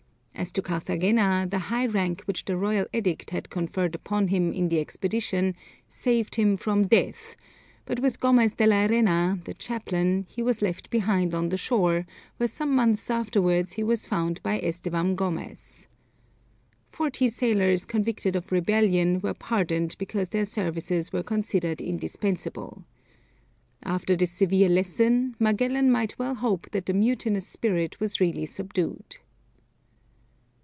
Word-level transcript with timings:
As 0.33 0.51
to 0.53 0.63
Carthagena, 0.63 1.45
the 1.47 1.59
high 1.69 1.85
rank 1.85 2.21
which 2.23 2.45
the 2.45 2.57
royal 2.57 2.87
edict 2.91 3.29
had 3.29 3.51
conferred 3.51 3.93
upon 3.93 4.29
him 4.29 4.51
in 4.51 4.69
the 4.69 4.79
expedition 4.79 5.53
saved 5.87 6.33
him 6.33 6.57
from 6.57 6.87
death, 6.87 7.35
but 7.85 7.99
with 7.99 8.19
Gomez 8.19 8.55
de 8.55 8.65
la 8.65 8.85
Reina, 8.87 9.37
the 9.43 9.53
chaplain, 9.53 10.25
he 10.27 10.41
was 10.41 10.59
left 10.63 10.89
behind 10.89 11.35
on 11.35 11.49
the 11.49 11.57
shore, 11.57 12.07
where 12.37 12.47
some 12.47 12.73
months 12.73 13.11
afterwards 13.11 13.73
he 13.73 13.83
was 13.83 14.07
found 14.07 14.41
by 14.41 14.57
Estevam 14.59 15.15
Gomez. 15.15 15.85
Forty 16.91 17.29
sailors 17.29 17.85
convicted 17.85 18.35
of 18.35 18.51
rebellion 18.51 19.19
were 19.21 19.35
pardoned 19.35 19.95
because 19.99 20.29
their 20.29 20.45
services 20.45 21.13
were 21.13 21.21
considered 21.21 21.79
indispensable. 21.79 22.83
After 23.83 24.15
this 24.15 24.31
severe 24.31 24.69
lesson 24.69 25.35
Magellan 25.37 25.91
might 25.91 26.17
well 26.17 26.33
hope 26.33 26.71
that 26.71 26.87
the 26.87 26.95
mutinous 26.95 27.45
spirit 27.45 27.99
was 27.99 28.19
really 28.19 28.47
subdued. 28.47 29.17